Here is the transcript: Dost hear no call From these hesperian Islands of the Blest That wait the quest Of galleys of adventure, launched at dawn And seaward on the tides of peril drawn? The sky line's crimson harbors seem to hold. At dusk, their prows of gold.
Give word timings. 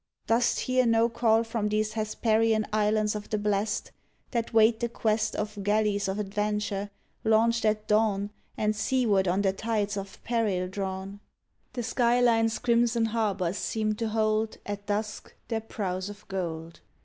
Dost 0.25 0.61
hear 0.61 0.87
no 0.87 1.07
call 1.09 1.43
From 1.43 1.69
these 1.69 1.93
hesperian 1.93 2.65
Islands 2.73 3.13
of 3.13 3.29
the 3.29 3.37
Blest 3.37 3.91
That 4.31 4.51
wait 4.51 4.79
the 4.79 4.89
quest 4.89 5.35
Of 5.35 5.61
galleys 5.63 6.07
of 6.07 6.17
adventure, 6.17 6.89
launched 7.23 7.65
at 7.65 7.87
dawn 7.87 8.31
And 8.57 8.75
seaward 8.75 9.27
on 9.27 9.43
the 9.43 9.53
tides 9.53 9.97
of 9.97 10.17
peril 10.23 10.67
drawn? 10.67 11.19
The 11.73 11.83
sky 11.83 12.19
line's 12.19 12.57
crimson 12.57 13.05
harbors 13.05 13.57
seem 13.59 13.93
to 13.97 14.09
hold. 14.09 14.57
At 14.65 14.87
dusk, 14.87 15.35
their 15.49 15.61
prows 15.61 16.09
of 16.09 16.27
gold. 16.27 16.79